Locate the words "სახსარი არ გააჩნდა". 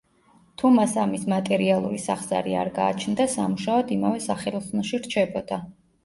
2.05-3.27